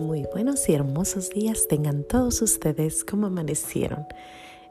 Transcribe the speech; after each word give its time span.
Muy 0.00 0.26
buenos 0.32 0.66
y 0.70 0.72
hermosos 0.72 1.28
días 1.28 1.68
tengan 1.68 2.04
todos 2.04 2.40
ustedes 2.40 3.04
como 3.04 3.26
amanecieron. 3.26 4.06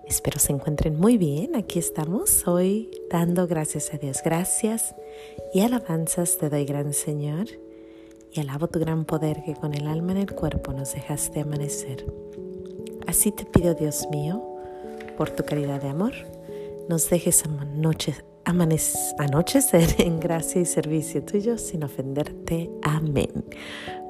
Espero 0.04 0.40
se 0.40 0.52
encuentren 0.52 1.00
muy 1.00 1.20
bien. 1.20 1.56
Aquí 1.56 1.78
estamos 1.78 2.48
hoy 2.48 2.90
dando 3.12 3.46
gracias 3.46 3.94
a 3.94 4.00
Dios. 4.00 4.22
Gracias 4.26 4.96
y 5.54 5.60
alabanzas 5.60 6.40
te 6.40 6.50
doy, 6.50 6.66
gran 6.66 6.94
Señor, 6.94 7.46
y 8.32 8.40
alabo 8.40 8.70
tu 8.70 8.80
gran 8.80 9.06
poder 9.06 9.44
que 9.44 9.54
con 9.54 9.76
el 9.76 9.86
alma 9.86 10.14
en 10.14 10.18
el 10.18 10.32
cuerpo 10.34 10.74
nos 10.74 10.96
dejaste 10.96 11.42
amanecer. 11.42 12.12
Así 13.06 13.32
te 13.32 13.46
pido, 13.46 13.76
Dios 13.76 14.08
mío, 14.10 14.44
por 15.16 15.30
tu 15.30 15.44
caridad 15.44 15.80
de 15.80 15.90
amor, 15.90 16.14
nos 16.90 17.08
dejes 17.08 17.46
anochecer 17.46 18.29
anochecer 18.50 19.96
en 20.00 20.20
gracia 20.20 20.62
y 20.62 20.66
servicio 20.66 21.24
tuyo 21.24 21.58
sin 21.58 21.84
ofenderte. 21.84 22.70
Amén. 22.82 23.46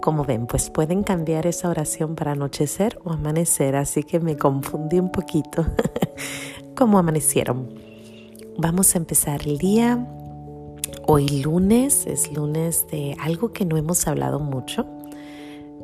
Como 0.01 0.23
ven, 0.23 0.47
pues 0.47 0.69
pueden 0.69 1.03
cambiar 1.03 1.45
esa 1.45 1.69
oración 1.69 2.15
para 2.15 2.31
anochecer 2.31 2.99
o 3.03 3.11
amanecer, 3.11 3.75
así 3.75 4.03
que 4.03 4.19
me 4.19 4.37
confundí 4.37 4.99
un 4.99 5.11
poquito. 5.11 5.65
¿Cómo 6.75 6.97
amanecieron? 6.97 7.69
Vamos 8.57 8.95
a 8.95 8.97
empezar 8.97 9.41
el 9.45 9.57
día. 9.57 10.07
Hoy 11.05 11.27
lunes 11.41 12.05
es 12.07 12.31
lunes 12.31 12.85
de 12.91 13.15
algo 13.19 13.51
que 13.51 13.65
no 13.65 13.77
hemos 13.77 14.07
hablado 14.07 14.39
mucho, 14.39 14.85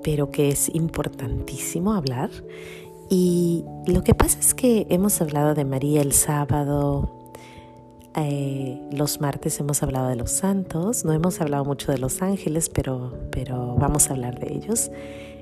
pero 0.04 0.32
que 0.32 0.50
es 0.50 0.74
importantísimo 0.74 1.94
hablar. 1.94 2.30
Y 3.10 3.66
lo 3.86 4.04
que 4.04 4.16
pasa 4.16 4.40
es 4.40 4.54
que 4.54 4.88
hemos 4.90 5.20
hablado 5.22 5.56
de 5.56 5.66
María 5.66 6.02
el 6.02 6.14
sábado, 6.14 7.25
eh, 8.18 8.80
los 8.92 9.20
martes 9.20 9.60
hemos 9.60 9.84
hablado 9.84 10.08
de 10.08 10.16
los 10.16 10.32
santos, 10.32 11.04
no 11.04 11.14
hemos 11.14 11.42
hablado 11.42 11.66
mucho 11.66 11.92
de 11.92 11.98
los 11.98 12.22
ángeles, 12.22 12.70
pero, 12.70 13.14
pero 13.32 13.76
vamos 13.76 14.10
a 14.10 14.14
hablar 14.14 14.40
de 14.40 14.54
ellos. 14.54 14.90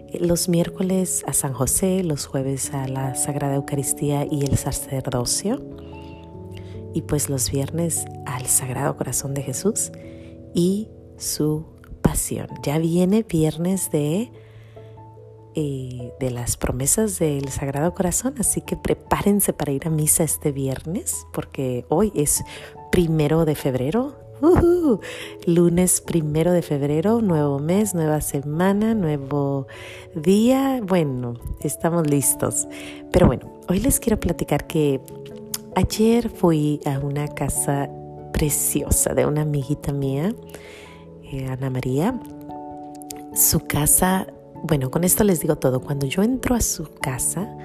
Eh, 0.10 0.20
los 0.20 0.50
miércoles 0.50 1.24
a 1.28 1.34
San 1.34 1.54
José, 1.54 2.04
los 2.04 2.26
jueves 2.26 2.74
a 2.74 2.88
la 2.88 3.16
Sagrada 3.16 3.56
Eucaristía 3.56 4.26
y 4.30 4.44
el 4.44 4.58
sacerdocio. 4.58 5.62
Y 6.94 7.04
pues 7.04 7.30
los 7.30 7.52
viernes 7.52 8.06
al 8.26 8.46
Sagrado 8.46 8.96
Corazón 8.98 9.34
de 9.34 9.44
Jesús 9.44 9.92
y 10.54 10.90
su 11.18 11.66
pasión. 12.02 12.48
Ya 12.64 12.78
viene 12.78 13.24
viernes 13.24 13.90
de 13.92 14.32
eh, 15.56 16.12
de 16.20 16.32
las 16.32 16.58
promesas 16.58 17.20
del 17.20 17.50
Sagrado 17.50 17.94
Corazón, 17.94 18.36
así 18.40 18.62
que 18.62 18.76
prepárense 18.76 19.54
para 19.54 19.72
ir 19.72 19.88
a 19.88 19.90
misa 19.90 20.24
este 20.24 20.52
viernes, 20.52 21.28
porque 21.32 21.86
hoy 21.90 22.12
es 22.16 22.44
primero 22.92 23.46
de 23.46 23.56
febrero. 23.56 24.16
lunes 25.46 26.02
primero 26.02 26.52
de 26.52 26.62
febrero, 26.62 27.22
nuevo 27.22 27.60
mes, 27.60 27.94
nueva 27.94 28.22
semana, 28.22 28.94
nuevo 28.94 29.68
día. 30.16 30.82
Bueno, 30.84 31.36
estamos 31.62 32.10
listos. 32.10 32.68
Pero 33.12 33.28
bueno, 33.28 33.54
hoy 33.70 33.80
les 33.80 34.00
quiero 34.00 34.20
platicar 34.20 34.68
que 34.68 35.00
ayer 35.76 36.30
fui 36.30 36.80
a 36.86 37.00
una 37.00 37.28
casa 37.28 37.90
preciosa 38.34 39.14
de 39.14 39.26
una 39.26 39.44
amiguita 39.44 39.94
mía, 39.94 40.34
eh, 41.24 41.48
Ana 41.48 41.70
María. 41.70 42.20
Su 43.34 43.62
casa 43.62 44.28
bueno, 44.64 44.90
con 44.90 45.04
esto 45.04 45.26
les 45.26 45.42
digo 45.42 45.58
todo. 45.58 45.82
Cuando 45.82 46.06
yo 46.06 46.24
entro 46.24 46.56
a 46.56 46.62
su 46.62 46.86
casa, 46.86 47.56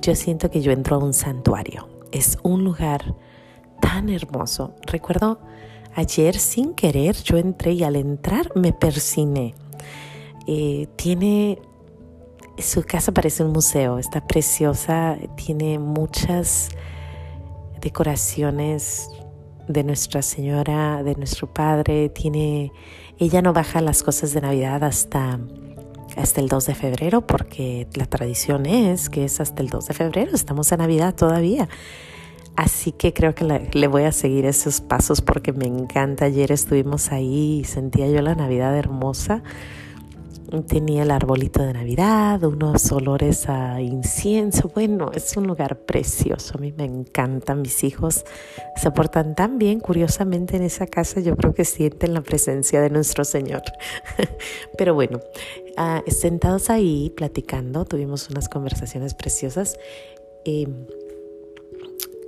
yo 0.00 0.14
siento 0.14 0.48
que 0.48 0.60
yo 0.60 0.70
entro 0.70 0.96
a 0.96 0.98
un 1.00 1.12
santuario. 1.12 1.88
Es 2.12 2.38
un 2.44 2.62
lugar 2.62 3.16
tan 3.80 4.08
hermoso. 4.08 4.74
Recuerdo 4.86 5.40
ayer 5.96 6.38
sin 6.38 6.74
querer, 6.74 7.16
yo 7.16 7.36
entré 7.36 7.72
y 7.72 7.82
al 7.82 7.96
entrar 7.96 8.52
me 8.54 8.72
persiné. 8.72 9.54
Eh, 10.46 10.86
tiene, 10.94 11.60
su 12.58 12.84
casa 12.84 13.12
parece 13.12 13.42
un 13.42 13.50
museo, 13.50 13.98
está 13.98 14.24
preciosa, 14.24 15.16
tiene 15.34 15.80
muchas 15.80 16.68
decoraciones 17.80 19.10
de 19.66 19.82
Nuestra 19.82 20.22
Señora, 20.22 21.02
de 21.02 21.16
nuestro 21.16 21.52
Padre, 21.52 22.08
tiene, 22.08 22.70
ella 23.18 23.42
no 23.42 23.52
baja 23.52 23.80
las 23.80 24.04
cosas 24.04 24.32
de 24.32 24.40
Navidad 24.40 24.84
hasta 24.84 25.40
hasta 26.16 26.40
el 26.40 26.48
2 26.48 26.66
de 26.66 26.74
febrero 26.74 27.26
porque 27.26 27.86
la 27.94 28.06
tradición 28.06 28.66
es 28.66 29.08
que 29.10 29.24
es 29.24 29.40
hasta 29.40 29.62
el 29.62 29.68
2 29.68 29.88
de 29.88 29.94
febrero, 29.94 30.32
estamos 30.34 30.72
en 30.72 30.78
Navidad 30.78 31.14
todavía. 31.14 31.68
Así 32.56 32.90
que 32.92 33.12
creo 33.12 33.34
que 33.34 33.44
le, 33.44 33.86
voy 33.86 34.04
a 34.04 34.12
seguir 34.12 34.46
esos 34.46 34.80
pasos 34.80 35.20
porque 35.20 35.52
me 35.52 35.66
encanta. 35.66 36.24
Ayer 36.24 36.50
estuvimos 36.50 37.12
ahí 37.12 37.60
y 37.60 37.64
sentía 37.64 38.08
yo 38.08 38.22
la 38.22 38.34
Navidad 38.34 38.76
hermosa. 38.76 39.42
Tenía 40.68 41.02
el 41.02 41.10
arbolito 41.10 41.62
de 41.62 41.74
Navidad, 41.74 42.42
unos 42.44 42.90
olores 42.92 43.48
a 43.48 43.82
incienso. 43.82 44.70
Bueno, 44.74 45.10
es 45.12 45.36
un 45.36 45.46
lugar 45.46 45.80
precioso. 45.80 46.56
A 46.56 46.60
mí 46.60 46.72
me 46.72 46.84
encanta. 46.84 47.54
Mis 47.54 47.84
hijos 47.84 48.24
se 48.76 48.90
portan 48.90 49.34
tan 49.34 49.58
bien. 49.58 49.80
Curiosamente 49.80 50.56
en 50.56 50.62
esa 50.62 50.86
casa 50.86 51.20
yo 51.20 51.36
creo 51.36 51.52
que 51.52 51.66
sienten 51.66 52.14
la 52.14 52.22
presencia 52.22 52.80
de 52.80 52.88
nuestro 52.88 53.24
Señor. 53.24 53.62
Pero 54.78 54.94
bueno, 54.94 55.20
uh, 55.78 56.10
sentados 56.10 56.70
ahí 56.70 57.10
platicando, 57.10 57.84
tuvimos 57.84 58.28
unas 58.30 58.48
conversaciones 58.48 59.14
preciosas. 59.14 59.78
Em, 60.44 60.86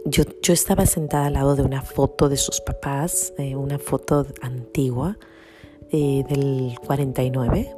yo, 0.04 0.24
yo, 0.42 0.52
estaba 0.52 0.86
sentada 0.86 1.26
al 1.26 1.34
lado 1.34 1.56
de 1.56 1.62
una 1.62 1.82
foto 1.82 2.28
de 2.28 2.36
sus 2.36 2.60
papás, 2.60 3.34
una 3.38 3.78
foto 3.78 4.26
antigua 4.40 5.18
eh, 5.90 6.24
del 6.28 6.78
49 6.86 7.74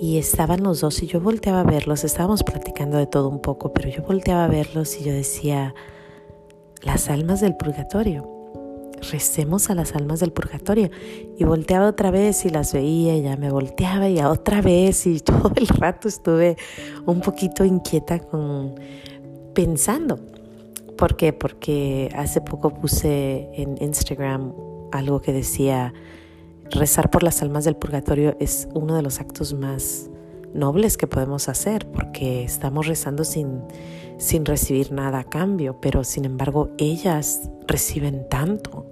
y 0.00 0.18
estaban 0.18 0.62
los 0.62 0.80
dos 0.80 1.02
y 1.02 1.06
yo 1.06 1.20
volteaba 1.20 1.60
a 1.60 1.64
verlos, 1.64 2.04
estábamos 2.04 2.42
platicando 2.42 2.96
de 2.96 3.06
todo 3.06 3.28
un 3.28 3.40
poco, 3.40 3.72
pero 3.72 3.88
yo 3.88 4.02
volteaba 4.02 4.44
a 4.44 4.48
verlos 4.48 4.98
y 5.00 5.04
yo 5.04 5.12
decía, 5.12 5.74
las 6.82 7.08
almas 7.08 7.40
del 7.40 7.56
purgatorio, 7.56 8.31
recemos 9.10 9.70
a 9.70 9.74
las 9.74 9.94
almas 9.94 10.20
del 10.20 10.32
purgatorio. 10.32 10.90
Y 11.38 11.44
volteaba 11.44 11.88
otra 11.88 12.10
vez 12.10 12.44
y 12.44 12.50
las 12.50 12.72
veía 12.72 13.16
y 13.16 13.22
ya 13.22 13.36
me 13.36 13.50
volteaba 13.50 14.08
y 14.08 14.20
otra 14.20 14.62
vez 14.62 15.06
y 15.06 15.20
todo 15.20 15.52
el 15.56 15.66
rato 15.68 16.08
estuve 16.08 16.56
un 17.06 17.20
poquito 17.20 17.64
inquieta 17.64 18.18
con 18.18 18.74
pensando. 19.54 20.18
¿Por 20.96 21.16
qué? 21.16 21.32
Porque 21.32 22.10
hace 22.14 22.40
poco 22.40 22.70
puse 22.70 23.48
en 23.54 23.76
Instagram 23.82 24.52
algo 24.92 25.20
que 25.20 25.32
decía, 25.32 25.92
rezar 26.70 27.10
por 27.10 27.22
las 27.22 27.42
almas 27.42 27.64
del 27.64 27.76
purgatorio 27.76 28.36
es 28.38 28.68
uno 28.74 28.94
de 28.94 29.02
los 29.02 29.20
actos 29.20 29.54
más 29.54 30.10
nobles 30.54 30.96
que 30.96 31.06
podemos 31.06 31.48
hacer 31.48 31.86
porque 31.90 32.44
estamos 32.44 32.86
rezando 32.86 33.24
sin, 33.24 33.62
sin 34.18 34.44
recibir 34.44 34.92
nada 34.92 35.20
a 35.20 35.24
cambio, 35.24 35.80
pero 35.80 36.04
sin 36.04 36.24
embargo 36.24 36.70
ellas 36.78 37.50
reciben 37.66 38.28
tanto. 38.28 38.91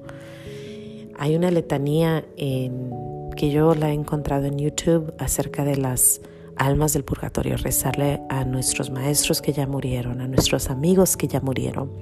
Hay 1.20 1.36
una 1.36 1.50
letanía 1.50 2.25
en, 2.38 2.91
que 3.36 3.50
yo 3.50 3.75
la 3.75 3.91
he 3.91 3.92
encontrado 3.92 4.47
en 4.47 4.58
YouTube 4.58 5.12
acerca 5.19 5.66
de 5.66 5.76
las 5.76 6.22
almas 6.56 6.94
del 6.94 7.04
purgatorio, 7.04 7.58
rezarle 7.58 8.22
a 8.31 8.47
nuestros 8.47 8.88
maestros 8.88 9.42
que 9.42 9.53
ya 9.53 9.66
murieron, 9.66 10.22
a 10.22 10.28
nuestros 10.28 10.70
amigos 10.70 11.19
que 11.19 11.28
ya 11.28 11.42
murieron, 11.42 11.92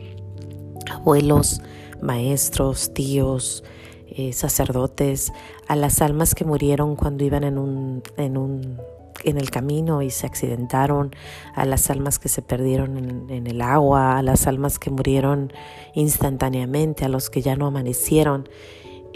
abuelos, 0.89 1.61
maestros, 2.01 2.95
tíos, 2.95 3.65
eh, 4.07 4.33
sacerdotes, 4.33 5.33
a 5.67 5.75
las 5.75 6.01
almas 6.01 6.37
que 6.37 6.45
murieron 6.45 6.95
cuando 6.95 7.25
iban 7.25 7.43
en 7.43 7.59
un, 7.59 8.05
en 8.19 8.37
un 8.37 8.79
en 9.25 9.37
el 9.37 9.51
camino 9.51 10.01
y 10.01 10.11
se 10.11 10.29
accidentaron, 10.29 11.11
a 11.57 11.65
las 11.65 11.91
almas 11.91 12.21
que 12.21 12.29
se 12.29 12.41
perdieron 12.41 12.97
en, 12.97 13.31
en, 13.31 13.49
el 13.49 13.63
agua, 13.63 14.17
a 14.17 14.23
las 14.23 14.47
almas 14.47 14.79
que 14.79 14.91
murieron 14.91 15.53
instantáneamente, 15.95 17.05
a 17.05 17.09
los 17.09 17.29
que 17.29 17.43
ya 17.43 17.57
no 17.57 17.67
amanecieron. 17.67 18.49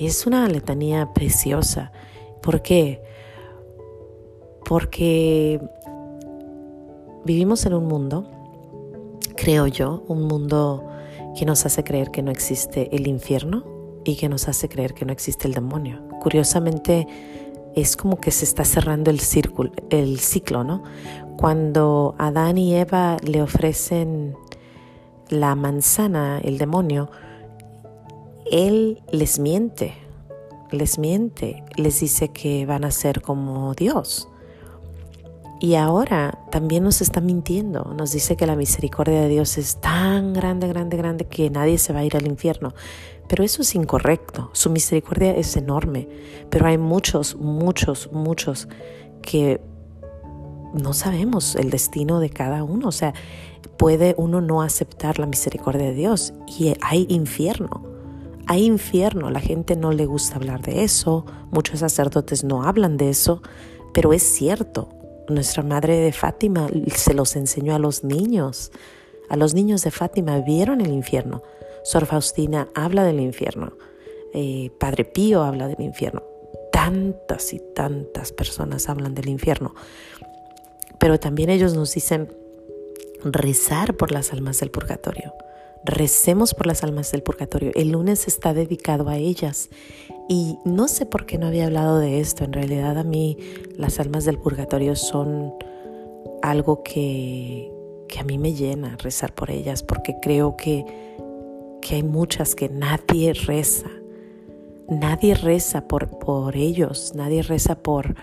Es 0.07 0.27
una 0.27 0.49
letanía 0.49 1.13
preciosa. 1.13 1.93
¿Por 2.41 2.63
qué? 2.63 3.03
Porque 4.65 5.61
vivimos 7.25 7.67
en 7.67 7.75
un 7.75 7.87
mundo, 7.87 8.29
creo 9.37 9.67
yo, 9.67 10.05
un 10.09 10.23
mundo 10.23 10.87
que 11.37 11.47
nos 11.47 11.67
hace 11.67 11.85
creer 11.85 12.11
que 12.11 12.23
no 12.23 12.31
existe 12.31 12.95
el 12.95 13.07
infierno, 13.07 13.73
y 14.05 14.17
que 14.17 14.29
nos 14.29 14.49
hace 14.49 14.69
creer 14.69 14.95
que 14.95 15.05
no 15.05 15.13
existe 15.13 15.49
el 15.49 15.55
demonio. 15.55 16.01
Curiosamente, 16.21 17.07
es 17.75 17.97
como 17.97 18.19
que 18.19 18.31
se 18.31 18.45
está 18.45 18.65
cerrando 18.65 19.11
el 19.11 19.21
círculo, 19.21 19.73
el 19.91 20.19
ciclo, 20.21 20.65
¿no? 20.65 20.83
Cuando 21.37 22.15
Adán 22.19 22.59
y 22.59 22.75
Eva 22.75 23.17
le 23.25 23.43
ofrecen 23.43 24.37
la 25.29 25.55
manzana, 25.55 26.41
el 26.43 26.59
demonio, 26.59 27.11
él 28.53 29.03
les 29.11 29.39
miente, 29.39 29.95
les 30.71 30.99
miente, 30.99 31.65
les 31.77 32.01
dice 32.01 32.29
que 32.29 32.67
van 32.67 32.85
a 32.85 32.91
ser 32.91 33.23
como 33.23 33.75
Dios. 33.75 34.29
Y 35.59 35.77
ahora 35.77 36.39
también 36.51 36.85
nos 36.85 37.01
está 37.01 37.21
mintiendo, 37.21 37.95
nos 37.97 38.13
dice 38.13 38.37
que 38.37 38.47
la 38.47 38.55
misericordia 38.55 39.23
de 39.23 39.29
Dios 39.29 39.57
es 39.57 39.81
tan 39.81 40.35
grande, 40.35 40.69
grande, 40.69 40.97
grande 40.99 41.25
que 41.25 41.49
nadie 41.49 41.79
se 41.79 41.95
va 41.95 42.01
a 42.01 42.05
ir 42.05 42.15
al 42.15 42.27
infierno. 42.27 42.75
Pero 43.27 43.43
eso 43.43 43.63
es 43.63 43.75
incorrecto. 43.75 44.51
Su 44.53 44.69
misericordia 44.69 45.35
es 45.35 45.57
enorme. 45.57 46.09
Pero 46.51 46.67
hay 46.67 46.77
muchos, 46.77 47.37
muchos, 47.37 48.11
muchos 48.13 48.69
que 49.23 49.61
no 50.75 50.93
sabemos 50.93 51.57
el 51.57 51.71
destino 51.71 52.21
de 52.21 52.29
cada 52.29 52.65
uno. 52.65 52.89
O 52.89 52.93
sea, 52.93 53.15
puede 53.79 54.15
uno 54.19 54.43
no 54.43 54.61
aceptar 54.61 55.19
la 55.19 55.27
misericordia 55.27 55.87
de 55.87 55.95
Dios 55.95 56.35
y 56.47 56.75
hay 56.83 57.07
infierno. 57.09 57.92
Hay 58.47 58.65
infierno, 58.65 59.31
la 59.31 59.41
gente 59.41 59.77
no 59.77 59.93
le 59.93 60.07
gusta 60.07 60.37
hablar 60.37 60.63
de 60.63 60.83
eso, 60.83 61.25
muchos 61.51 61.81
sacerdotes 61.81 62.45
no 62.45 62.65
hablan 62.65 62.97
de 62.97 63.11
eso, 63.11 63.43
pero 63.95 64.13
es 64.13 64.23
cierto. 64.23 64.89
Nuestra 65.29 65.63
madre 65.63 65.97
de 65.99 66.13
Fátima 66.13 66.69
se 66.95 67.15
los 67.15 67.37
enseñó 67.37 67.75
a 67.75 67.79
los 67.79 68.05
niños. 68.05 68.73
A 69.29 69.37
los 69.37 69.55
niños 69.55 69.83
de 69.83 69.91
Fátima 69.91 70.39
vieron 70.41 70.81
el 70.81 70.93
infierno. 70.93 71.43
Sor 71.85 72.07
Faustina 72.07 72.69
habla 72.75 73.05
del 73.05 73.21
infierno. 73.21 73.73
Eh, 74.35 74.71
Padre 74.79 75.05
Pío 75.05 75.43
habla 75.43 75.69
del 75.69 75.81
infierno. 75.81 76.23
Tantas 76.73 77.53
y 77.53 77.61
tantas 77.75 78.33
personas 78.33 78.89
hablan 78.89 79.15
del 79.15 79.29
infierno. 79.29 79.75
Pero 80.99 81.19
también 81.21 81.51
ellos 81.51 81.75
nos 81.75 81.95
dicen 81.95 82.35
rezar 83.25 83.95
por 83.97 84.11
las 84.11 84.33
almas 84.33 84.59
del 84.61 84.71
purgatorio. 84.71 85.35
Recemos 85.85 86.55
por 86.55 86.67
las 86.67 86.85
almas 86.85 87.11
del 87.11 87.23
purgatorio. 87.23 87.73
El 87.75 87.91
lunes 87.91 88.29
está 88.29 88.55
dedicado 88.55 89.09
a 89.09 89.17
ellas. 89.17 89.69
Y 90.29 90.59
no 90.65 90.87
sé 90.87 91.07
por 91.07 91.27
qué 91.27 91.39
no 91.39 91.49
había 91.49 91.67
hablado 91.67 91.99
de 91.99 92.21
esto. 92.21 92.45
En 92.45 92.53
realidad 92.53 92.99
a 92.99 93.05
mí 93.05 93.37
las 93.77 93.99
almas 93.99 94.25
del 94.25 94.39
purgatorio 94.39 94.95
son 94.95 95.55
algo 96.43 96.83
que, 96.83 97.73
que 98.09 98.21
a 98.21 98.25
mí 98.25 98.39
me 98.39 98.55
llena 98.55 98.97
rezar 98.97 99.35
por 99.35 99.51
ellas, 99.51 99.83
porque 99.83 100.17
creo 100.23 100.57
que, 100.57 100.85
que 101.81 101.97
hay 101.97 102.03
muchas 102.03 102.55
que 102.55 102.69
nadie 102.69 103.33
reza. 103.33 103.91
Nadie 104.89 105.35
reza 105.35 105.89
por, 105.89 106.19
por 106.19 106.57
ellos, 106.57 107.13
nadie 107.15 107.43
reza 107.43 107.83
por, 107.83 108.15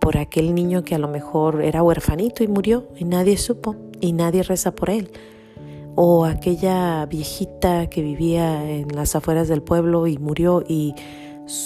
por 0.00 0.16
aquel 0.16 0.54
niño 0.54 0.84
que 0.84 0.94
a 0.94 0.98
lo 0.98 1.08
mejor 1.08 1.62
era 1.62 1.82
huerfanito 1.82 2.44
y 2.44 2.48
murió 2.48 2.88
y 2.96 3.04
nadie 3.04 3.36
supo 3.36 3.76
y 4.00 4.12
nadie 4.12 4.42
reza 4.42 4.74
por 4.74 4.90
él. 4.90 5.10
O 5.96 6.24
aquella 6.24 7.06
viejita 7.06 7.88
que 7.88 8.02
vivía 8.02 8.70
en 8.70 8.88
las 8.94 9.14
afueras 9.14 9.48
del 9.48 9.62
pueblo 9.62 10.06
y 10.06 10.18
murió 10.18 10.64
y 10.66 10.94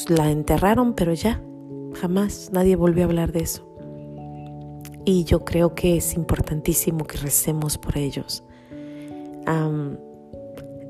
la 0.08 0.30
enterraron, 0.30 0.94
pero 0.94 1.14
ya, 1.14 1.42
jamás 1.94 2.50
nadie 2.52 2.76
volvió 2.76 3.04
a 3.04 3.06
hablar 3.06 3.32
de 3.32 3.40
eso. 3.40 3.64
Y 5.04 5.24
yo 5.24 5.44
creo 5.44 5.74
que 5.74 5.96
es 5.96 6.14
importantísimo 6.14 7.06
que 7.06 7.16
recemos 7.16 7.78
por 7.78 7.96
ellos. 7.96 8.44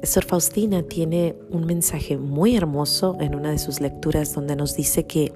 Sor 0.02 0.24
Faustina 0.24 0.82
tiene 0.82 1.36
un 1.50 1.64
mensaje 1.64 2.18
muy 2.18 2.56
hermoso 2.56 3.16
en 3.20 3.34
una 3.34 3.50
de 3.50 3.58
sus 3.58 3.80
lecturas 3.80 4.34
donde 4.34 4.56
nos 4.56 4.74
dice 4.74 5.06
que 5.06 5.32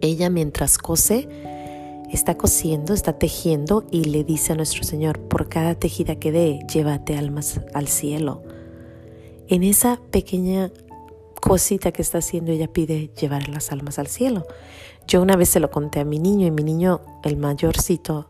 ella 0.00 0.30
mientras 0.30 0.78
cose, 0.78 1.28
está 2.12 2.36
cosiendo, 2.36 2.94
está 2.94 3.18
tejiendo 3.18 3.84
y 3.90 4.04
le 4.04 4.24
dice 4.24 4.52
a 4.52 4.56
nuestro 4.56 4.84
Señor, 4.84 5.20
por 5.20 5.48
cada 5.48 5.74
tejida 5.74 6.16
que 6.16 6.32
dé, 6.32 6.60
llévate 6.72 7.16
almas 7.16 7.60
al 7.74 7.88
cielo. 7.88 8.42
En 9.48 9.62
esa 9.62 10.00
pequeña 10.10 10.70
cosita 11.40 11.92
que 11.92 12.02
está 12.02 12.18
haciendo, 12.18 12.52
ella 12.52 12.72
pide 12.72 13.10
llevar 13.20 13.48
las 13.48 13.72
almas 13.72 13.98
al 13.98 14.08
cielo. 14.08 14.46
Yo 15.06 15.22
una 15.22 15.36
vez 15.36 15.48
se 15.50 15.60
lo 15.60 15.70
conté 15.70 16.00
a 16.00 16.04
mi 16.04 16.18
niño 16.18 16.46
y 16.46 16.50
mi 16.50 16.64
niño, 16.64 17.00
el 17.22 17.36
mayorcito, 17.36 18.28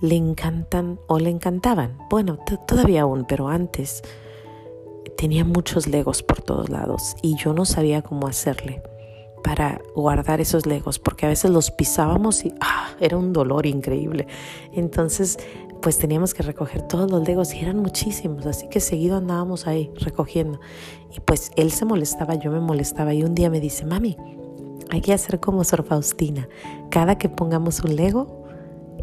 le 0.00 0.14
encantan 0.14 1.00
o 1.06 1.18
le 1.18 1.30
encantaban. 1.30 1.98
Bueno, 2.10 2.38
todavía 2.66 3.02
aún, 3.02 3.24
pero 3.26 3.48
antes 3.48 4.02
tenía 5.16 5.44
muchos 5.44 5.86
legos 5.86 6.22
por 6.22 6.42
todos 6.42 6.68
lados 6.68 7.16
y 7.22 7.36
yo 7.36 7.52
no 7.52 7.64
sabía 7.64 8.02
cómo 8.02 8.28
hacerle 8.28 8.82
para 9.42 9.80
guardar 9.94 10.40
esos 10.40 10.66
legos, 10.66 10.98
porque 10.98 11.26
a 11.26 11.28
veces 11.28 11.50
los 11.50 11.70
pisábamos 11.70 12.44
y 12.44 12.54
ah, 12.60 12.90
era 13.00 13.16
un 13.16 13.32
dolor 13.32 13.66
increíble. 13.66 14.26
Entonces, 14.72 15.38
pues 15.80 15.98
teníamos 15.98 16.34
que 16.34 16.42
recoger 16.42 16.82
todos 16.82 17.10
los 17.10 17.26
legos 17.26 17.54
y 17.54 17.60
eran 17.60 17.78
muchísimos, 17.78 18.46
así 18.46 18.68
que 18.68 18.80
seguido 18.80 19.16
andábamos 19.16 19.66
ahí 19.66 19.90
recogiendo. 20.00 20.60
Y 21.14 21.20
pues 21.20 21.52
él 21.56 21.70
se 21.70 21.84
molestaba, 21.84 22.34
yo 22.34 22.50
me 22.50 22.60
molestaba 22.60 23.14
y 23.14 23.22
un 23.22 23.34
día 23.34 23.50
me 23.50 23.60
dice, 23.60 23.84
mami, 23.84 24.16
hay 24.90 25.00
que 25.00 25.12
hacer 25.12 25.40
como 25.40 25.64
Sor 25.64 25.84
Faustina. 25.84 26.48
Cada 26.90 27.18
que 27.18 27.28
pongamos 27.28 27.80
un 27.80 27.96
lego 27.96 28.44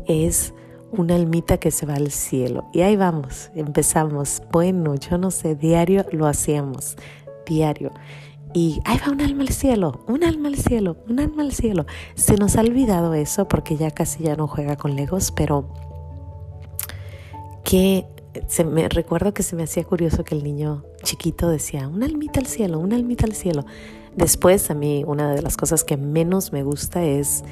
es 0.08 0.54
una 0.92 1.16
almita 1.16 1.58
que 1.58 1.72
se 1.72 1.86
va 1.86 1.96
al 1.96 2.12
cielo. 2.12 2.66
Y 2.74 2.82
ahí 2.82 2.96
vamos, 2.96 3.52
empezamos. 3.56 4.42
Bueno, 4.52 4.96
yo 4.96 5.18
no 5.18 5.32
sé, 5.32 5.56
diario 5.56 6.06
lo 6.12 6.28
hacíamos, 6.28 6.96
diario 7.46 7.92
y 8.56 8.80
ahí 8.86 8.98
va 9.06 9.12
un 9.12 9.20
alma 9.20 9.44
al 9.44 9.50
cielo, 9.50 10.00
un 10.08 10.24
alma 10.24 10.48
al 10.48 10.56
cielo, 10.56 10.96
un 11.10 11.20
alma 11.20 11.44
al 11.44 11.52
cielo. 11.52 11.86
Se 12.16 12.38
nos 12.38 12.56
ha 12.56 12.62
olvidado 12.62 13.14
eso 13.14 13.50
porque 13.50 13.76
ya 13.76 13.92
casi 13.92 14.24
ya 14.24 14.38
no 14.38 14.48
juega 14.48 14.78
con 14.78 14.96
legos, 14.96 15.34
pero 15.34 15.68
que 17.66 18.06
se 18.48 18.64
me 18.64 18.88
recuerdo 18.88 19.34
que 19.34 19.44
se 19.44 19.58
me 19.58 19.64
hacía 19.64 19.84
curioso 19.84 20.24
que 20.24 20.36
el 20.36 20.44
niño 20.46 20.86
chiquito 21.04 21.50
decía, 21.50 21.90
un 21.90 22.02
almita 22.02 22.40
al 22.40 22.46
cielo, 22.46 22.80
un 22.80 22.94
almita 22.94 23.26
al 23.26 23.34
cielo. 23.34 23.66
Después 24.16 24.72
a 24.72 24.74
mí 24.74 25.04
una 25.06 25.34
de 25.34 25.42
las 25.42 25.58
cosas 25.58 25.84
que 25.84 25.98
menos 25.98 26.54
me 26.54 26.64
gusta 26.64 27.04
es 27.04 27.44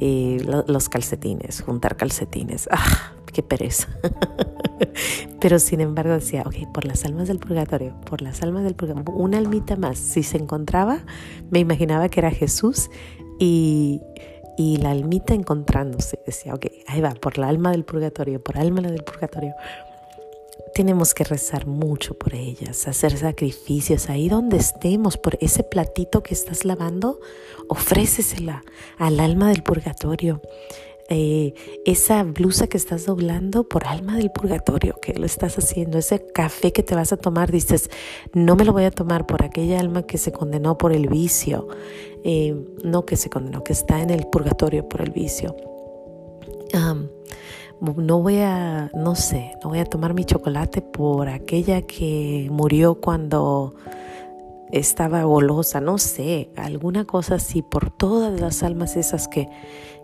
eh, 0.00 0.38
los 0.66 0.88
calcetines, 0.88 1.60
juntar 1.60 1.98
calcetines. 1.98 2.66
¡Ah! 2.72 3.12
¡Qué 3.30 3.42
pereza! 3.42 3.88
Pero 5.40 5.58
sin 5.58 5.80
embargo 5.80 6.14
decía, 6.14 6.42
ok, 6.46 6.72
por 6.72 6.84
las 6.84 7.04
almas 7.04 7.28
del 7.28 7.38
purgatorio, 7.38 7.94
por 8.04 8.22
las 8.22 8.42
almas 8.42 8.64
del 8.64 8.74
purgatorio, 8.74 9.12
una 9.14 9.38
almita 9.38 9.76
más. 9.76 9.98
Si 9.98 10.22
se 10.22 10.38
encontraba, 10.38 11.04
me 11.50 11.58
imaginaba 11.58 12.08
que 12.08 12.20
era 12.20 12.30
Jesús 12.30 12.90
y, 13.38 14.00
y 14.56 14.78
la 14.78 14.90
almita 14.90 15.34
encontrándose. 15.34 16.18
Decía, 16.26 16.54
ok, 16.54 16.66
ahí 16.86 17.00
va, 17.00 17.14
por 17.14 17.38
la 17.38 17.48
alma 17.48 17.70
del 17.70 17.84
purgatorio, 17.84 18.42
por 18.42 18.58
alma 18.58 18.82
del 18.82 19.04
purgatorio. 19.04 19.54
Tenemos 20.74 21.14
que 21.14 21.24
rezar 21.24 21.66
mucho 21.66 22.18
por 22.18 22.34
ellas, 22.34 22.86
hacer 22.86 23.16
sacrificios 23.16 24.10
ahí 24.10 24.28
donde 24.28 24.58
estemos, 24.58 25.16
por 25.16 25.38
ese 25.40 25.62
platito 25.62 26.22
que 26.22 26.34
estás 26.34 26.66
lavando, 26.66 27.18
ofrécesela 27.68 28.62
al 28.98 29.20
alma 29.20 29.48
del 29.48 29.62
purgatorio. 29.62 30.42
Eh, 31.08 31.54
esa 31.84 32.24
blusa 32.24 32.66
que 32.66 32.76
estás 32.76 33.06
doblando 33.06 33.68
por 33.68 33.86
alma 33.86 34.16
del 34.16 34.32
purgatorio, 34.32 34.96
que 35.00 35.14
lo 35.14 35.24
estás 35.24 35.56
haciendo, 35.56 35.98
ese 35.98 36.26
café 36.26 36.72
que 36.72 36.82
te 36.82 36.96
vas 36.96 37.12
a 37.12 37.16
tomar, 37.16 37.52
dices, 37.52 37.90
no 38.32 38.56
me 38.56 38.64
lo 38.64 38.72
voy 38.72 38.84
a 38.84 38.90
tomar 38.90 39.24
por 39.24 39.44
aquella 39.44 39.78
alma 39.78 40.02
que 40.02 40.18
se 40.18 40.32
condenó 40.32 40.78
por 40.78 40.92
el 40.92 41.08
vicio, 41.08 41.68
eh, 42.24 42.56
no 42.82 43.06
que 43.06 43.16
se 43.16 43.30
condenó, 43.30 43.62
que 43.62 43.72
está 43.72 44.02
en 44.02 44.10
el 44.10 44.26
purgatorio 44.26 44.88
por 44.88 45.00
el 45.00 45.12
vicio. 45.12 45.54
no 47.80 48.20
voy 48.20 48.38
a, 48.38 48.90
no 48.92 49.14
sé, 49.14 49.52
no 49.62 49.68
voy 49.68 49.78
a 49.78 49.84
tomar 49.84 50.12
mi 50.12 50.24
chocolate 50.24 50.82
por 50.82 51.28
aquella 51.28 51.82
que 51.82 52.48
murió 52.50 52.96
cuando 53.00 53.76
estaba 54.72 55.22
golosa, 55.22 55.80
no 55.80 55.98
sé, 55.98 56.50
alguna 56.56 57.04
cosa 57.04 57.36
así, 57.36 57.62
por 57.62 57.90
todas 57.90 58.40
las 58.40 58.62
almas 58.62 58.96
esas 58.96 59.28
que, 59.28 59.48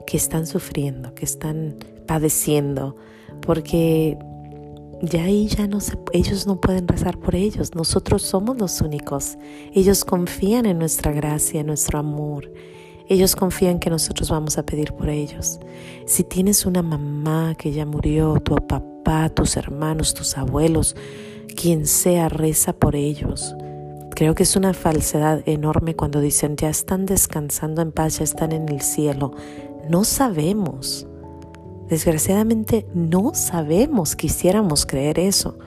que 0.07 0.17
están 0.17 0.47
sufriendo, 0.47 1.15
que 1.15 1.25
están 1.25 1.77
padeciendo, 2.07 2.97
porque 3.41 4.19
ya 5.03 5.25
ahí 5.25 5.49
ya 5.49 5.67
no 5.67 5.81
se, 5.81 5.99
ellos 6.13 6.47
no 6.47 6.61
pueden 6.61 6.87
rezar 6.87 7.19
por 7.19 7.35
ellos, 7.35 7.75
nosotros 7.75 8.23
somos 8.23 8.57
los 8.59 8.81
únicos. 8.81 9.37
Ellos 9.75 10.05
confían 10.05 10.65
en 10.67 10.79
nuestra 10.79 11.13
gracia, 11.13 11.61
en 11.61 11.67
nuestro 11.67 11.99
amor. 11.99 12.53
Ellos 13.09 13.35
confían 13.35 13.81
que 13.81 13.91
nosotros 13.91 14.31
vamos 14.31 14.59
a 14.59 14.63
pedir 14.65 14.93
por 14.93 15.09
ellos. 15.09 15.59
Si 16.07 16.23
tienes 16.23 16.67
una 16.67 16.83
mamá 16.83 17.55
que 17.57 17.73
ya 17.73 17.85
murió, 17.85 18.41
tu 18.41 18.55
papá, 18.55 19.29
tus 19.29 19.57
hermanos, 19.57 20.15
tus 20.15 20.39
abuelos, 20.39 20.95
quien 21.57 21.87
sea, 21.87 22.29
reza 22.29 22.73
por 22.73 22.95
ellos. 22.95 23.55
Creo 24.15 24.35
que 24.35 24.45
es 24.45 24.57
una 24.57 24.73
falsedad 24.73 25.43
enorme 25.47 25.97
cuando 25.97 26.21
dicen 26.21 26.57
ya 26.57 26.69
están 26.69 27.07
descansando 27.07 27.83
en 27.83 27.93
paz, 27.93 28.19
ya 28.19 28.25
están 28.25 28.53
en 28.53 28.69
el 28.69 28.81
cielo. 28.81 29.33
No 29.89 30.05
sabemos. 30.05 31.07
Desgraciadamente 31.89 32.87
no 32.95 33.35
sabemos, 33.35 34.17
quisiéramos 34.17 34.87
creer 34.87 35.19
eso. 35.19 35.59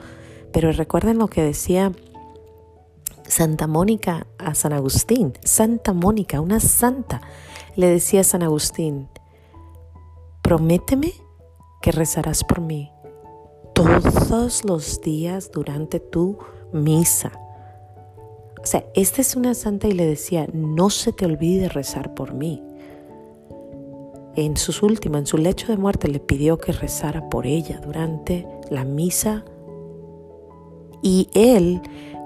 Pero 0.52 0.72
recuerden 0.72 1.18
lo 1.18 1.28
que 1.28 1.42
decía 1.42 1.92
Santa 3.28 3.66
Mónica 3.66 4.26
a 4.38 4.54
San 4.54 4.72
Agustín. 4.72 5.34
Santa 5.44 5.92
Mónica, 5.92 6.40
una 6.40 6.60
santa, 6.60 7.20
le 7.76 7.88
decía 7.88 8.22
a 8.22 8.24
San 8.24 8.42
Agustín, 8.42 9.08
prométeme 10.42 11.12
que 11.82 11.92
rezarás 11.92 12.42
por 12.42 12.60
mí 12.60 12.90
todos 13.74 14.64
los 14.64 15.00
días 15.02 15.50
durante 15.52 16.00
tu 16.00 16.38
misa. 16.72 17.32
O 18.62 18.66
sea, 18.66 18.84
esta 18.94 19.20
es 19.20 19.36
una 19.36 19.54
santa 19.54 19.86
y 19.86 19.92
le 19.92 20.06
decía, 20.06 20.48
no 20.52 20.90
se 20.90 21.12
te 21.12 21.26
olvide 21.26 21.68
rezar 21.68 22.14
por 22.14 22.34
mí 22.34 22.65
en 24.36 24.56
sus 24.56 24.82
últimos, 24.82 25.20
en 25.20 25.26
su 25.26 25.38
lecho 25.38 25.68
de 25.68 25.78
muerte, 25.78 26.08
le 26.08 26.20
pidió 26.20 26.58
que 26.58 26.72
rezara 26.72 27.28
por 27.28 27.46
ella 27.46 27.80
durante 27.84 28.46
la 28.70 28.84
misa. 28.84 29.44
Y 31.02 31.28
él, 31.34 31.80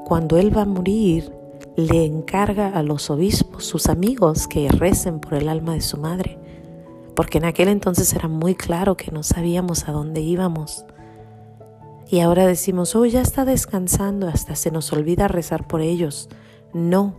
cuando 0.07 0.37
él 0.37 0.57
va 0.57 0.62
a 0.62 0.67
morir, 0.67 1.33
le 1.76 2.05
encarga 2.05 2.69
a 2.69 2.83
los 2.83 3.11
obispos, 3.11 3.64
sus 3.64 3.88
amigos, 3.88 4.49
que 4.49 4.69
recen 4.69 5.21
por 5.21 5.35
el 5.35 5.49
alma 5.49 5.75
de 5.75 5.81
su 5.81 5.97
madre. 5.97 6.38
porque 7.14 7.37
en 7.38 7.45
aquel 7.45 7.69
entonces 7.69 8.14
era 8.14 8.29
muy 8.29 8.55
claro 8.55 8.97
que 8.97 9.11
no 9.11 9.23
sabíamos 9.23 9.88
a 9.88 9.93
dónde 9.93 10.23
íbamos. 10.23 10.87
Y 12.09 12.21
ahora 12.21 12.47
decimos, 12.47 12.97
oh, 12.97 13.05
ya 13.05 13.21
está 13.21 13.45
descansando, 13.45 14.26
hasta 14.26 14.57
se 14.57 14.71
nos 14.71 14.90
olvida 14.93 15.29
rezar 15.29 15.69
por 15.69 15.83
ellos. 15.83 16.31
No, 16.73 17.14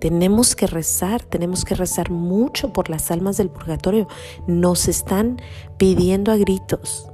tenemos 0.00 0.56
que 0.56 0.66
rezar, 0.66 1.22
tenemos 1.22 1.64
que 1.64 1.74
rezar 1.74 2.10
mucho 2.10 2.72
por 2.72 2.88
las 2.88 3.10
almas 3.10 3.36
del 3.36 3.50
purgatorio. 3.50 4.08
Nos 4.46 4.88
están 4.88 5.40
pidiendo 5.76 6.32
a 6.32 6.36
gritos. 6.36 7.06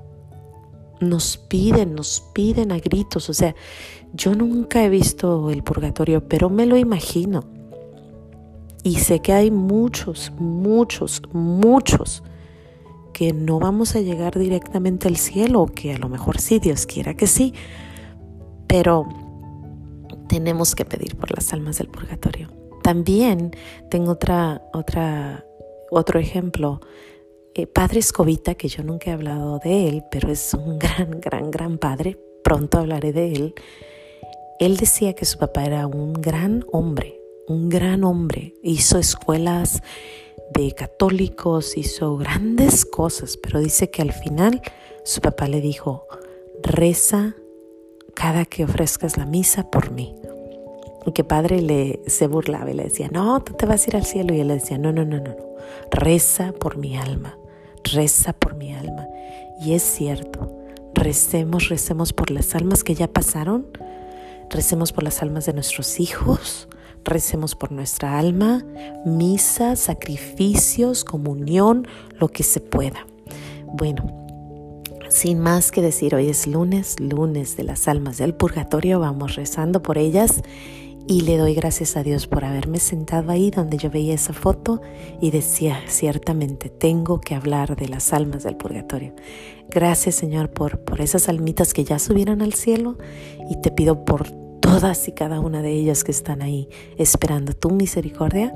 Nos 1.00 1.36
piden, 1.36 1.94
nos 1.94 2.22
piden 2.32 2.70
a 2.70 2.78
gritos. 2.78 3.28
O 3.28 3.34
sea, 3.34 3.54
yo 4.14 4.34
nunca 4.34 4.84
he 4.84 4.88
visto 4.88 5.50
el 5.50 5.64
purgatorio, 5.64 6.26
pero 6.28 6.48
me 6.48 6.64
lo 6.64 6.76
imagino. 6.76 7.44
Y 8.84 8.94
sé 8.96 9.18
que 9.18 9.32
hay 9.32 9.50
muchos, 9.50 10.32
muchos, 10.38 11.20
muchos 11.32 12.22
que 13.12 13.32
no 13.32 13.58
vamos 13.58 13.96
a 13.96 14.00
llegar 14.00 14.38
directamente 14.38 15.08
al 15.08 15.16
cielo, 15.16 15.62
o 15.62 15.66
que 15.66 15.94
a 15.94 15.98
lo 15.98 16.08
mejor 16.08 16.40
sí, 16.40 16.60
Dios 16.60 16.86
quiera 16.86 17.14
que 17.14 17.26
sí, 17.26 17.52
pero 18.68 19.08
tenemos 20.28 20.76
que 20.76 20.84
pedir 20.84 21.16
por 21.16 21.34
las 21.34 21.52
almas 21.52 21.78
del 21.78 21.88
purgatorio. 21.88 22.65
También 22.86 23.50
tengo 23.88 24.12
otra, 24.12 24.62
otro 25.90 26.20
ejemplo. 26.20 26.80
Eh, 27.52 27.66
padre 27.66 27.98
Escobita, 27.98 28.54
que 28.54 28.68
yo 28.68 28.84
nunca 28.84 29.10
he 29.10 29.12
hablado 29.12 29.58
de 29.58 29.88
él, 29.88 30.04
pero 30.08 30.30
es 30.30 30.54
un 30.54 30.78
gran, 30.78 31.20
gran, 31.20 31.50
gran 31.50 31.78
padre. 31.78 32.16
Pronto 32.44 32.78
hablaré 32.78 33.12
de 33.12 33.32
él. 33.32 33.54
Él 34.60 34.76
decía 34.76 35.14
que 35.14 35.24
su 35.24 35.36
papá 35.36 35.64
era 35.64 35.88
un 35.88 36.12
gran 36.12 36.64
hombre, 36.70 37.20
un 37.48 37.70
gran 37.70 38.04
hombre. 38.04 38.54
Hizo 38.62 39.00
escuelas 39.00 39.82
de 40.54 40.70
católicos, 40.70 41.76
hizo 41.76 42.16
grandes 42.16 42.84
cosas, 42.84 43.36
pero 43.36 43.58
dice 43.58 43.90
que 43.90 44.02
al 44.02 44.12
final 44.12 44.62
su 45.02 45.20
papá 45.20 45.48
le 45.48 45.60
dijo, 45.60 46.06
reza 46.62 47.34
cada 48.14 48.44
que 48.44 48.62
ofrezcas 48.62 49.16
la 49.16 49.26
misa 49.26 49.72
por 49.72 49.90
mí. 49.90 50.14
Que 51.14 51.24
padre 51.24 51.62
le 51.62 52.00
se 52.06 52.26
burlaba 52.26 52.70
y 52.70 52.74
le 52.74 52.84
decía, 52.84 53.08
no, 53.10 53.40
tú 53.40 53.54
te 53.54 53.64
vas 53.64 53.86
a 53.86 53.90
ir 53.90 53.96
al 53.96 54.04
cielo. 54.04 54.34
Y 54.34 54.40
él 54.40 54.48
le 54.48 54.54
decía, 54.54 54.76
no, 54.76 54.92
no, 54.92 55.04
no, 55.04 55.18
no, 55.18 55.30
no, 55.30 55.36
reza 55.90 56.52
por 56.52 56.76
mi 56.76 56.96
alma, 56.96 57.38
reza 57.84 58.32
por 58.32 58.54
mi 58.54 58.74
alma. 58.74 59.06
Y 59.60 59.72
es 59.72 59.82
cierto, 59.82 60.52
recemos, 60.94 61.68
recemos 61.68 62.12
por 62.12 62.30
las 62.30 62.54
almas 62.54 62.84
que 62.84 62.94
ya 62.94 63.08
pasaron, 63.08 63.66
recemos 64.50 64.92
por 64.92 65.04
las 65.04 65.22
almas 65.22 65.46
de 65.46 65.54
nuestros 65.54 66.00
hijos, 66.00 66.68
recemos 67.04 67.54
por 67.54 67.72
nuestra 67.72 68.18
alma, 68.18 68.64
misa, 69.06 69.76
sacrificios, 69.76 71.04
comunión, 71.04 71.86
lo 72.18 72.28
que 72.28 72.42
se 72.42 72.60
pueda. 72.60 73.06
Bueno, 73.64 74.26
sin 75.08 75.38
más 75.38 75.70
que 75.70 75.80
decir, 75.80 76.14
hoy 76.14 76.28
es 76.28 76.46
lunes, 76.46 77.00
lunes 77.00 77.56
de 77.56 77.62
las 77.62 77.88
almas 77.88 78.18
del 78.18 78.34
purgatorio, 78.34 79.00
vamos 79.00 79.36
rezando 79.36 79.80
por 79.80 79.96
ellas 79.98 80.42
y 81.08 81.20
le 81.20 81.36
doy 81.36 81.54
gracias 81.54 81.96
a 81.96 82.02
Dios 82.02 82.26
por 82.26 82.44
haberme 82.44 82.80
sentado 82.80 83.30
ahí 83.30 83.50
donde 83.50 83.78
yo 83.78 83.90
veía 83.90 84.14
esa 84.14 84.32
foto 84.32 84.80
y 85.20 85.30
decía, 85.30 85.80
ciertamente 85.86 86.68
tengo 86.68 87.20
que 87.20 87.34
hablar 87.34 87.76
de 87.76 87.88
las 87.88 88.12
almas 88.12 88.42
del 88.42 88.56
purgatorio. 88.56 89.14
Gracias 89.68 90.16
Señor 90.16 90.50
por, 90.50 90.80
por 90.80 91.00
esas 91.00 91.28
almitas 91.28 91.74
que 91.74 91.84
ya 91.84 91.98
subieron 91.98 92.42
al 92.42 92.54
cielo 92.54 92.98
y 93.48 93.60
te 93.60 93.70
pido 93.70 94.04
por 94.04 94.30
todas 94.60 95.06
y 95.06 95.12
cada 95.12 95.38
una 95.38 95.62
de 95.62 95.70
ellas 95.70 96.02
que 96.02 96.10
están 96.10 96.42
ahí 96.42 96.68
esperando 96.98 97.52
tu 97.52 97.70
misericordia. 97.70 98.52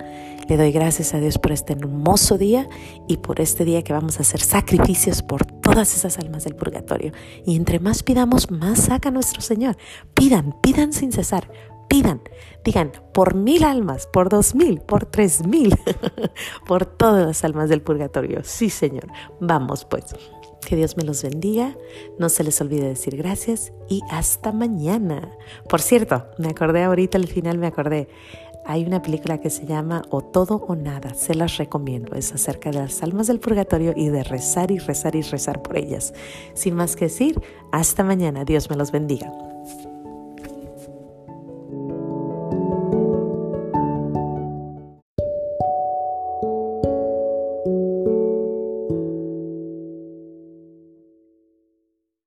Le 0.48 0.56
doy 0.56 0.72
gracias 0.72 1.14
a 1.14 1.20
Dios 1.20 1.38
por 1.38 1.52
este 1.52 1.74
hermoso 1.74 2.36
día 2.36 2.68
y 3.06 3.18
por 3.18 3.40
este 3.40 3.64
día 3.64 3.82
que 3.82 3.92
vamos 3.92 4.18
a 4.18 4.22
hacer 4.22 4.40
sacrificios 4.40 5.22
por 5.22 5.46
todas 5.46 5.94
esas 5.94 6.18
almas 6.18 6.42
del 6.42 6.56
purgatorio. 6.56 7.12
Y 7.46 7.54
entre 7.54 7.78
más 7.78 8.02
pidamos, 8.02 8.50
más 8.50 8.80
saca 8.86 9.12
nuestro 9.12 9.40
Señor. 9.40 9.76
Pidan, 10.14 10.56
pidan 10.60 10.92
sin 10.92 11.12
cesar 11.12 11.48
pidan, 11.90 12.22
digan 12.64 12.92
por 13.12 13.34
mil 13.34 13.64
almas, 13.64 14.06
por 14.06 14.28
dos 14.30 14.54
mil, 14.54 14.80
por 14.80 15.04
tres 15.04 15.44
mil, 15.46 15.76
por 16.66 16.86
todas 16.86 17.26
las 17.26 17.44
almas 17.44 17.68
del 17.68 17.82
purgatorio. 17.82 18.40
Sí, 18.44 18.70
Señor. 18.70 19.08
Vamos 19.40 19.84
pues. 19.84 20.04
Que 20.66 20.76
Dios 20.76 20.96
me 20.96 21.04
los 21.04 21.22
bendiga, 21.22 21.74
no 22.18 22.28
se 22.28 22.44
les 22.44 22.60
olvide 22.60 22.86
decir 22.86 23.16
gracias 23.16 23.72
y 23.88 24.02
hasta 24.10 24.52
mañana. 24.52 25.36
Por 25.68 25.80
cierto, 25.80 26.26
me 26.38 26.48
acordé 26.48 26.84
ahorita 26.84 27.16
al 27.16 27.26
final, 27.26 27.56
me 27.56 27.66
acordé, 27.66 28.08
hay 28.66 28.84
una 28.84 29.00
película 29.00 29.40
que 29.40 29.48
se 29.48 29.64
llama 29.64 30.02
O 30.10 30.20
todo 30.20 30.56
o 30.56 30.76
nada, 30.76 31.14
se 31.14 31.34
las 31.34 31.56
recomiendo, 31.56 32.14
es 32.14 32.32
acerca 32.34 32.70
de 32.70 32.78
las 32.78 33.02
almas 33.02 33.26
del 33.26 33.40
purgatorio 33.40 33.94
y 33.96 34.10
de 34.10 34.22
rezar 34.22 34.70
y 34.70 34.78
rezar 34.78 35.16
y 35.16 35.22
rezar 35.22 35.62
por 35.62 35.78
ellas. 35.78 36.12
Sin 36.52 36.74
más 36.74 36.94
que 36.94 37.06
decir, 37.06 37.40
hasta 37.72 38.04
mañana, 38.04 38.44
Dios 38.44 38.68
me 38.68 38.76
los 38.76 38.92
bendiga. 38.92 39.32